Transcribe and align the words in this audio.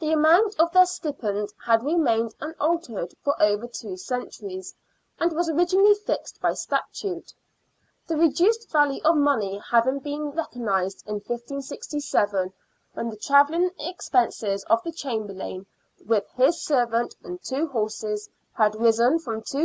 The 0.00 0.10
amount 0.10 0.58
of 0.58 0.72
their 0.72 0.86
stipend 0.86 1.50
had 1.64 1.84
remained 1.84 2.34
unaltered 2.40 3.14
for 3.22 3.40
over 3.40 3.68
two 3.68 3.96
centuries, 3.96 4.74
and 5.20 5.30
was 5.32 5.48
originally 5.48 5.94
fixed 5.94 6.40
by 6.40 6.54
statute. 6.54 7.32
The 8.08 8.16
reduced 8.16 8.72
value 8.72 9.00
of 9.04 9.14
money 9.18 9.58
having 9.70 10.00
been 10.00 10.32
recognised 10.32 11.06
in 11.06 11.14
1567, 11.20 12.52
when 12.94 13.08
the 13.08 13.16
travelling 13.16 13.70
expenses 13.78 14.64
of 14.64 14.82
the 14.82 14.90
Chamberlain, 14.90 15.66
with 16.04 16.26
his 16.36 16.60
servant 16.60 17.14
and 17.22 17.40
two 17.40 17.68
horses, 17.68 18.28
had 18.54 18.74
risen 18.74 19.20
from 19.20 19.42
2s. 19.42 19.60